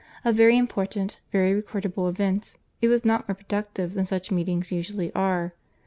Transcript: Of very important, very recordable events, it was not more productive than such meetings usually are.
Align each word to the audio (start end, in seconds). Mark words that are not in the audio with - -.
Of 0.25 0.33
very 0.35 0.57
important, 0.57 1.19
very 1.31 1.53
recordable 1.53 2.09
events, 2.09 2.57
it 2.81 2.87
was 2.87 3.05
not 3.05 3.27
more 3.27 3.35
productive 3.35 3.93
than 3.93 4.07
such 4.07 4.31
meetings 4.31 4.71
usually 4.71 5.13
are. 5.13 5.53